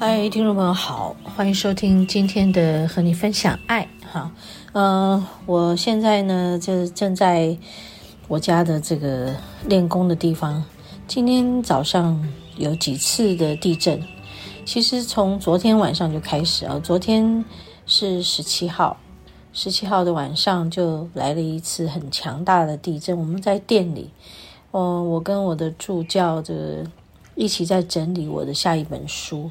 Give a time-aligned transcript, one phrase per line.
[0.00, 3.88] 嗨，听众朋友好，欢迎收听今天的和你分享爱。
[4.12, 4.30] 哈，
[4.70, 7.58] 呃，我现在呢就正在
[8.28, 9.34] 我家的这个
[9.66, 10.64] 练功的地方。
[11.08, 14.00] 今天早上有几次的地震，
[14.64, 16.80] 其实从昨天晚上就开始啊。
[16.80, 17.44] 昨天
[17.84, 18.98] 是十七号，
[19.52, 23.18] 十七号的晚上就来了一次很强大的地震。
[23.18, 24.12] 我们在店里，
[24.70, 26.86] 哦，我跟我的助教的
[27.34, 29.50] 一起在整理我的下一本书。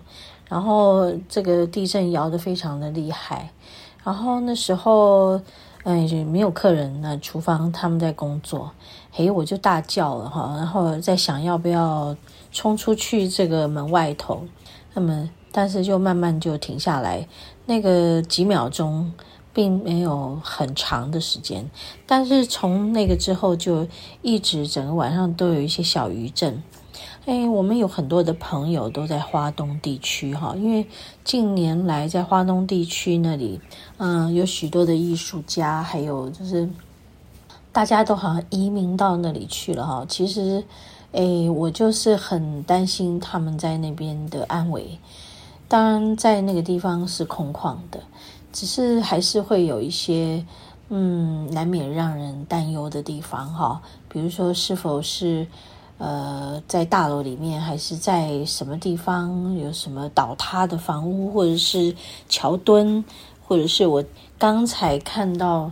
[0.50, 3.52] 然后这个地震摇得非常的厉害，
[4.03, 5.42] 然后那时候，
[5.84, 8.72] 哎，没有客人，那厨房他们在工作，
[9.12, 12.16] 嘿，我就大叫了哈，然后在想要不要
[12.52, 14.42] 冲出去这个门外头，
[14.94, 17.28] 那么但是就慢慢就停下来，
[17.66, 19.12] 那个几秒钟
[19.53, 21.70] 并没有很长的时间，
[22.06, 23.86] 但是从那个之后就
[24.22, 26.64] 一直整个晚上都有一些小余震。
[27.28, 30.88] 哎，我们有很多的朋友都在花东地区哈，因为
[31.25, 33.59] 近年来在花东地区那里，
[33.97, 36.69] 嗯，有许多的艺术家，还有就是
[37.73, 40.06] 大家都好像移民到那里去了哈。
[40.07, 40.63] 其实，
[41.12, 41.22] 哎，
[41.53, 44.97] 我就是很担心他们在那边的安危。
[45.68, 48.00] 当然，在那个地方是空旷的，
[48.53, 50.46] 只是还是会有一些
[50.88, 53.81] 嗯，难免让人担忧的地方哈。
[54.07, 55.46] 比如说，是否是。
[55.97, 61.96] 呃，在大楼里面，还是在什么地方有什么倒塌的房屋，或者是
[62.30, 63.03] 桥墩，
[63.47, 64.03] 或者是我
[64.38, 65.72] 刚才看到，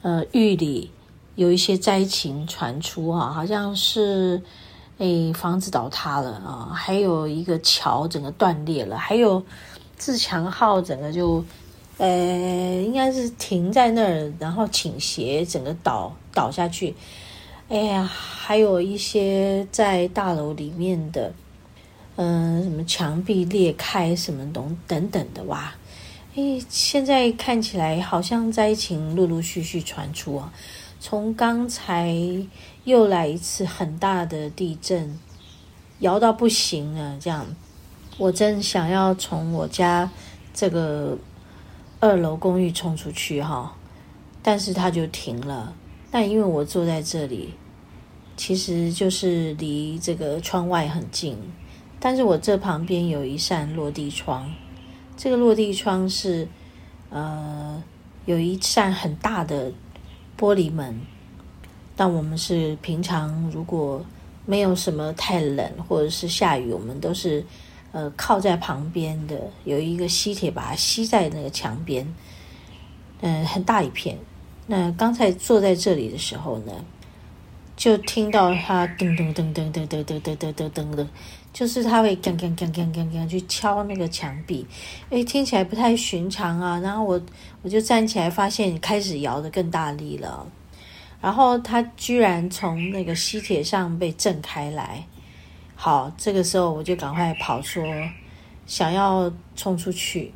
[0.00, 0.90] 呃，玉里
[1.34, 4.42] 有一些灾情传出啊，好像是
[4.96, 9.42] 诶房子倒塌了啊，还有一个桥整个断裂了，还有
[9.98, 11.44] 自强号整个就
[11.98, 12.06] 呃
[12.82, 16.94] 应该是停在那儿，然后倾斜，整个倒倒下去。
[17.68, 21.34] 哎呀，还有一些在大楼里面的，
[22.16, 25.74] 嗯、什么墙壁裂开，什么东等等的哇！
[26.34, 30.50] 哎，现在看起来好像灾情陆陆续续传出啊。
[30.98, 32.16] 从刚才
[32.84, 35.18] 又来一次很大的地震，
[35.98, 37.44] 摇到不行了，这样，
[38.16, 40.10] 我真想要从我家
[40.54, 41.18] 这个
[42.00, 43.76] 二楼公寓冲出去哈，
[44.42, 45.74] 但是它就停了。
[46.10, 47.54] 但因为我坐在这里，
[48.36, 51.36] 其实就是离这个窗外很近，
[52.00, 54.50] 但是我这旁边有一扇落地窗，
[55.16, 56.48] 这个落地窗是，
[57.10, 57.82] 呃，
[58.24, 59.70] 有一扇很大的
[60.38, 61.00] 玻璃门。
[61.94, 64.04] 但我们是平常如果
[64.46, 67.44] 没有什么太冷或者是下雨，我们都是
[67.90, 72.14] 呃靠在旁边的，有一个吸铁把它吸在那个墙边，
[73.20, 74.16] 嗯、很大一片。
[74.70, 76.72] 那刚才坐在这里的时候呢，
[77.74, 81.08] 就听到他噔噔噔噔噔噔噔噔噔噔噔的，
[81.54, 84.66] 就是他会锵锵锵锵锵锵去敲那个墙壁，
[85.08, 86.78] 诶，听起来不太寻常啊。
[86.80, 87.18] 然后我
[87.62, 90.46] 我就站起来，发现开始摇得更大力了。
[91.22, 95.02] 然后他居然从那个吸铁上被震开来。
[95.74, 97.82] 好，这个时候我就赶快跑说，
[98.66, 100.34] 想要冲出去，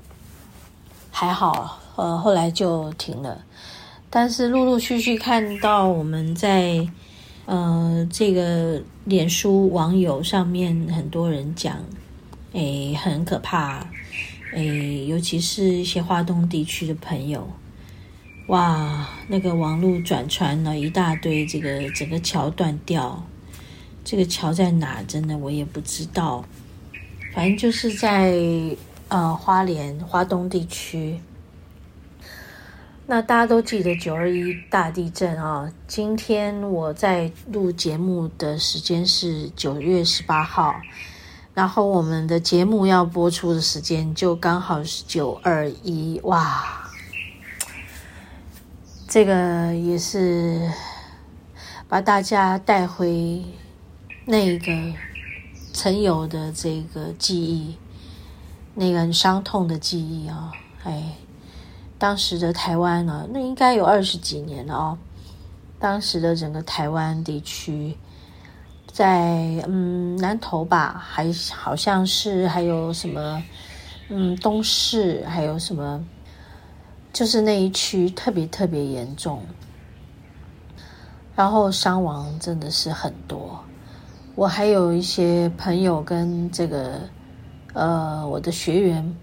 [1.10, 3.44] 还好，呃，后来就停了。
[4.14, 6.86] 但是陆陆续续看到我们在
[7.46, 11.82] 呃这个脸书网友上面很多人讲，
[12.52, 13.86] 诶很可怕，
[14.52, 17.48] 诶尤其是一些花东地区的朋友，
[18.48, 23.26] 哇，那个网络转传了一大堆，这个整个桥断掉，
[24.04, 25.02] 这个桥在哪？
[25.08, 26.44] 真的我也不知道，
[27.32, 28.36] 反正就是在
[29.08, 31.18] 呃花莲花东地区。
[33.14, 35.70] 那大家都记得九二一大地震啊！
[35.86, 40.74] 今天我在录节目的时间是九月十八号，
[41.52, 46.90] 然后我们的节目要播出的时间就刚好是九二一，哇！
[49.06, 50.72] 这个也是
[51.86, 53.44] 把大家带回
[54.24, 54.72] 那个
[55.74, 57.76] 曾有的这个记忆，
[58.74, 60.50] 那个很伤痛的记忆啊，
[60.84, 61.12] 哎。
[62.02, 64.98] 当时的台湾呢，那应该有二十几年了哦。
[65.78, 67.96] 当时的整个台湾地区，
[68.92, 73.40] 在嗯南投吧，还好像是还有什么
[74.08, 76.04] 嗯，东市还有什么，
[77.12, 79.40] 就是那一区特别特别严重，
[81.36, 83.62] 然后伤亡真的是很多。
[84.34, 86.98] 我还有一些朋友跟这个，
[87.74, 89.16] 呃，我的学员，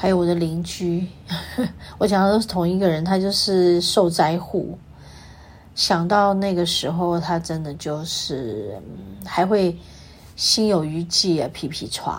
[0.00, 1.08] 还有我的邻居，
[1.98, 4.78] 我讲的都是同一个人，他就是受灾户。
[5.74, 8.80] 想到那个时候，他真的就是
[9.24, 9.76] 还会
[10.36, 12.16] 心有余悸啊，皮皮剉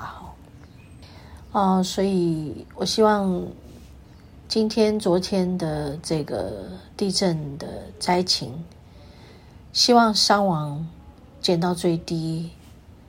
[1.54, 3.42] 哦，所以我希望
[4.50, 6.66] 今天、昨天的这个
[6.98, 7.66] 地震的
[7.98, 8.52] 灾情，
[9.72, 10.86] 希望伤亡
[11.40, 12.50] 减到最低，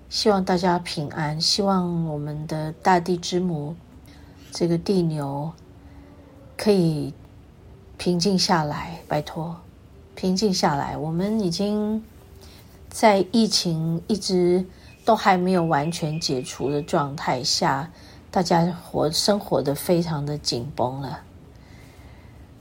[0.09, 3.75] 希望大家平安，希望我们的大地之母
[4.53, 5.53] 这个地牛
[6.57, 7.15] 可以
[7.97, 9.57] 平静下来，拜托。
[10.15, 12.05] 平静下来，我们已经
[12.91, 14.67] 在疫情一直
[15.05, 17.91] 都还没有完全解除的状态下，
[18.31, 21.21] 大家活生活的非常的紧绷了。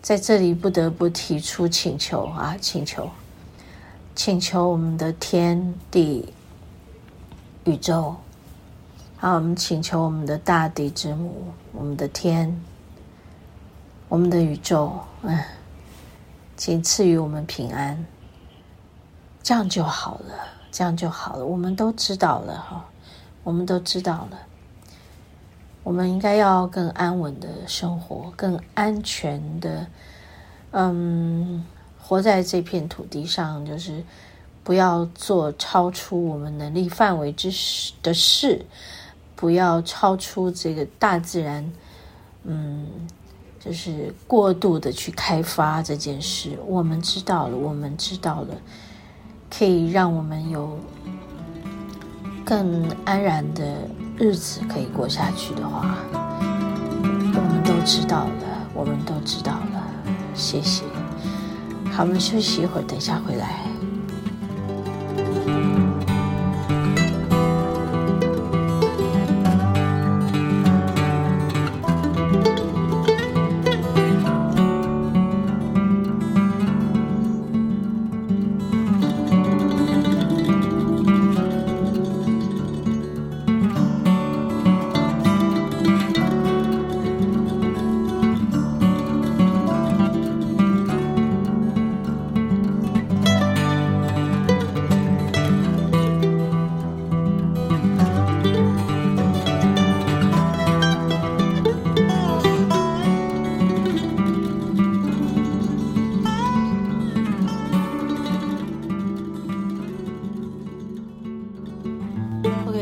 [0.01, 3.09] 在这里不得不提出请求啊，请求，
[4.15, 6.33] 请求我们的天地
[7.65, 8.15] 宇宙，
[9.21, 11.43] 好，我们请求我们的大地之母，
[11.73, 12.57] 我们的天，
[14.07, 14.93] 我们的宇宙，
[15.23, 15.37] 嗯。
[16.55, 18.05] 仅赐予我们平安，
[19.43, 21.45] 这样就好了，这样就好了。
[21.45, 22.85] 我们都知道了哈，
[23.43, 24.39] 我们都知道了。
[25.83, 29.87] 我们应该要更安稳的生活，更安全的，
[30.71, 31.65] 嗯，
[31.97, 34.03] 活在这片土地上，就是
[34.63, 38.65] 不要做超出我们能力范围之事的事，
[39.39, 41.71] 不要超出这个大自然，
[42.43, 42.85] 嗯。
[43.61, 48.55] 就是过度的去开发这件事，我们知道了，我们知道了，
[49.49, 50.79] 可以让我们有
[52.45, 53.79] 更安然的
[54.17, 59.83] 日子可以过下去的话，我们都知道了，我们都知道了，
[60.33, 60.85] 谢谢。
[61.91, 63.59] 好，我们休息一会儿，等一下回来。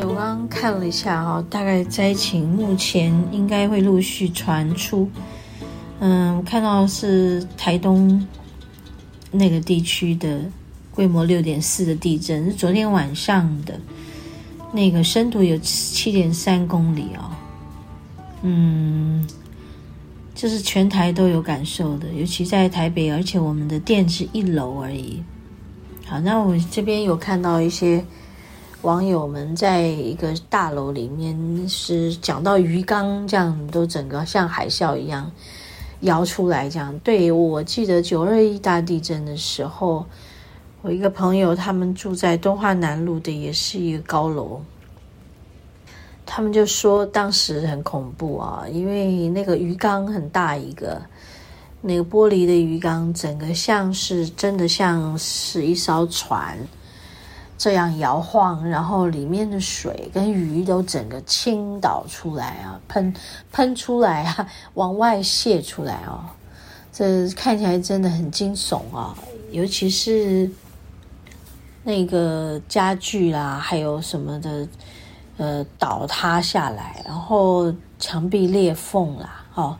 [0.04, 5.10] 我刚刚看了一下哈，大概灾情目前应该会陆续传出。
[6.00, 8.26] 嗯，我看到是台东
[9.32, 10.42] 那个地区的
[10.92, 13.80] 规模六点四的地震，是昨天晚上的，
[14.72, 17.32] 那个深度有七点三公里哦。
[18.44, 19.28] 嗯，
[20.36, 25.24] 就是全台都有感受的，尤其在台北，而且我们的店是一楼而已。
[26.06, 28.04] 好，那我这边有看到一些。
[28.88, 35.30] 网友们在一个大楼里面是讲到鱼缸，这样都整个像海啸一样
[36.00, 36.98] 摇出来，这样。
[37.00, 40.06] 对，我记得九二一大地震的时候，
[40.82, 44.62] 我一个朋友他们住在东华南路的，也是一个高楼，
[46.26, 51.02] 他们就说当时很恐怖啊，因为那个鱼缸很大一个，
[51.82, 56.58] 那个玻璃的鱼缸，整个像是真的像是一艘船。
[57.58, 63.12] 这样摇晃，然后里面的水跟鱼都整个倾倒出来啊，喷
[63.52, 66.22] 喷出来啊， 往外泄出来哦。
[66.94, 69.16] 这看起来真的很惊悚啊，
[69.50, 70.50] 尤其是
[71.84, 74.68] 那个家具啦，还有什么的，
[75.38, 79.78] 呃，倒塌下来，然后墙壁裂缝啦，哦，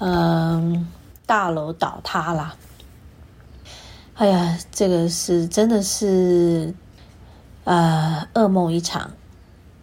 [0.00, 0.86] 嗯，
[1.24, 2.54] 大楼倒塌啦。
[4.16, 6.74] 哎呀，这个是真的是。
[7.66, 9.10] 啊、呃，噩梦一场，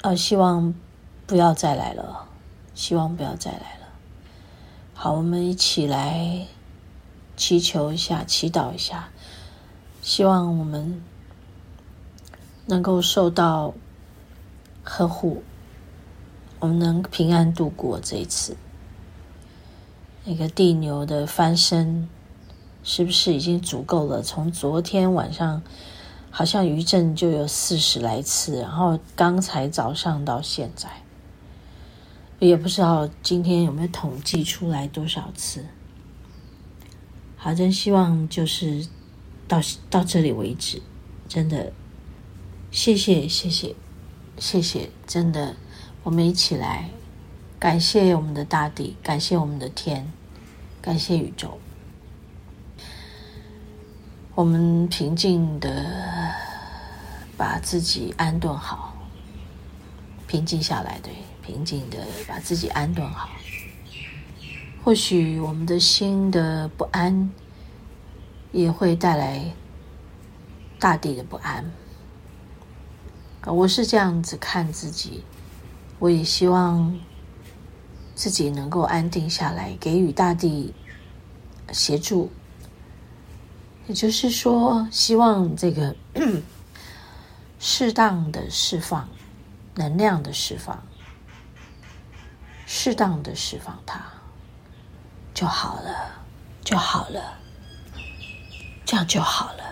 [0.03, 0.73] 呃，希望
[1.27, 2.29] 不要再来了，
[2.73, 3.87] 希望不要再来了。
[4.93, 6.47] 好，我们一起来
[7.35, 9.09] 祈求一下，祈祷一下，
[10.01, 11.03] 希望我们
[12.67, 13.73] 能够受到
[14.85, 15.43] 呵护，
[16.59, 18.55] 我们能平安度过这一次。
[20.23, 22.07] 那个地牛的翻身，
[22.81, 24.21] 是不是已经足够了？
[24.21, 25.61] 从昨天晚上。
[26.35, 30.89] 好像余震就有四十来次，然后刚才早上到现在，
[32.39, 35.63] 也不知道今天有没有统计出来多少次。
[37.37, 38.87] 好，真希望就是
[39.47, 39.61] 到
[39.91, 40.81] 到这里为止，
[41.29, 41.71] 真的，
[42.71, 43.75] 谢谢谢谢
[44.39, 45.55] 谢谢，真的，
[46.01, 46.89] 我们一起来
[47.59, 50.11] 感谢我们的大地，感谢我们的天，
[50.81, 51.59] 感谢宇宙。
[54.35, 55.69] 我们平静的
[57.37, 58.95] 把自己安顿好，
[60.27, 63.29] 平静下来，对，平静的把自己安顿好。
[64.83, 67.31] 或许我们的心的不安，
[68.51, 69.53] 也会带来
[70.77, 71.71] 大地的不安。
[73.45, 75.23] 我是这样子看自己，
[75.99, 76.97] 我也希望
[78.13, 80.73] 自己能够安定下来，给予大地
[81.71, 82.29] 协助。
[83.87, 85.95] 也就是说，希望这个
[87.65, 89.07] 适当的释放
[89.75, 90.83] 能量的释放，
[92.65, 94.03] 适当的释放它
[95.33, 96.11] 就好了，
[96.61, 97.39] 就好了，
[98.83, 99.63] 这样就好了。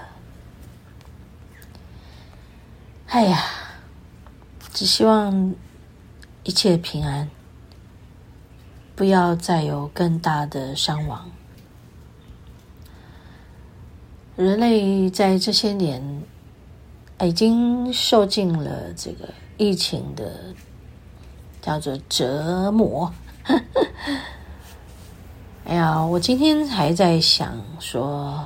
[3.07, 3.43] 哎呀，
[4.71, 5.53] 只希望
[6.45, 7.29] 一切平安，
[8.95, 11.29] 不要再有更大的伤亡。
[14.37, 16.23] 人类在这些年
[17.25, 20.53] 已经受尽了这个疫情的
[21.61, 23.13] 叫做折磨。
[25.65, 28.45] 哎呀，我今天还在想说，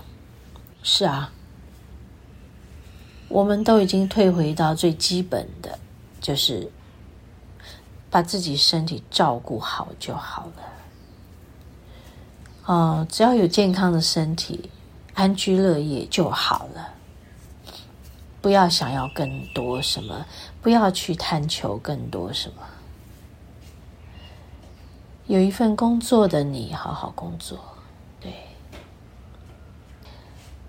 [0.83, 1.31] 是啊，
[3.29, 5.79] 我们都已经退回到最基本的，
[6.21, 6.71] 就是
[8.09, 10.63] 把自己身体照顾好就好了。
[12.65, 14.69] 哦，只要有健康的身体。
[15.13, 16.89] 安居乐业就好了，
[18.45, 20.23] 不要想要更多什么，
[20.61, 22.61] 不要去探求更多什么。
[25.25, 27.57] 有一份工作的你，好好工作，
[28.21, 28.31] 对，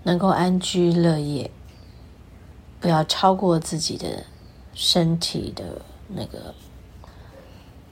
[0.01, 1.51] 能够安居乐业，
[2.79, 4.25] 不要超过自己的
[4.73, 6.55] 身体的那个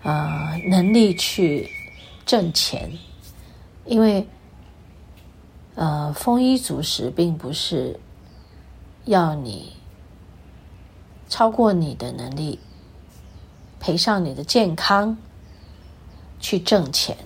[0.01, 1.69] 呃能力去
[2.25, 2.91] 挣钱，
[3.85, 4.27] 因为。
[5.77, 7.99] 呃，丰衣足食并不是
[9.05, 9.73] 要你
[11.29, 12.59] 超过你的能力，
[13.79, 15.17] 赔上你的健康
[16.39, 17.17] 去挣钱，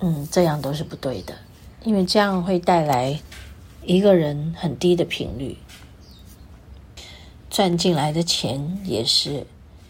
[0.00, 1.34] 嗯，这样都是不对的，
[1.84, 3.20] 因为这样会带来
[3.84, 5.56] 一个人很低的频率，
[7.48, 9.46] 赚进来的钱也是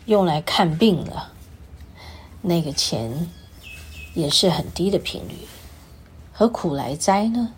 [0.07, 1.33] 用来看病了，
[2.43, 3.29] 那个钱
[4.15, 5.35] 也是很低的频率，
[6.33, 7.53] 何苦来哉呢？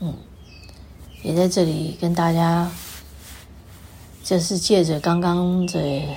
[0.00, 0.14] 嗯，
[1.26, 2.70] 也在这里跟大家，
[4.22, 6.16] 就是借着刚刚这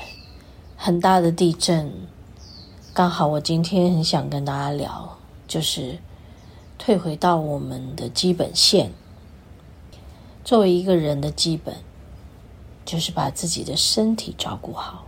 [0.78, 1.92] 很大的地震，
[2.94, 5.98] 刚好我今天很想跟大家聊，就是
[6.78, 8.92] 退回到我们的基本线。
[10.44, 11.78] 作为一个人的基本，
[12.86, 15.08] 就是把自己的身体照顾好，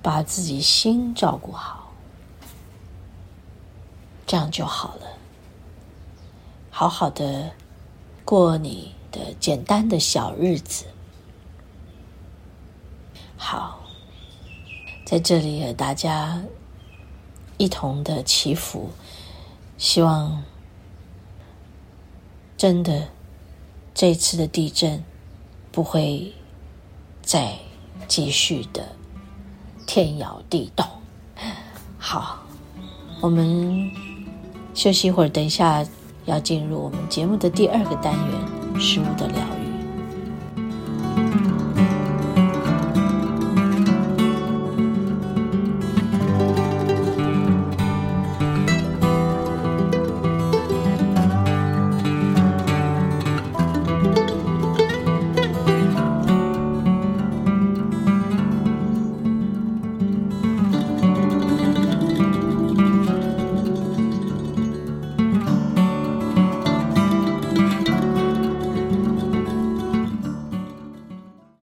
[0.00, 1.92] 把自己心照顾好，
[4.26, 5.06] 这样就好了，
[6.70, 7.50] 好好的。
[8.24, 10.86] 过你的简单的小日子，
[13.36, 13.80] 好，
[15.04, 16.42] 在这里和大家
[17.58, 18.90] 一同的祈福，
[19.78, 20.42] 希望
[22.56, 23.08] 真的
[23.94, 25.04] 这次的地震
[25.70, 26.32] 不会
[27.20, 27.56] 再
[28.08, 28.96] 继续的
[29.86, 30.84] 天摇地动。
[31.98, 32.42] 好，
[33.20, 33.88] 我们
[34.74, 35.86] 休息一会儿，等一下。
[36.24, 38.40] 要进入我们节目的第二个单元——
[38.78, 39.61] 事物的疗愈。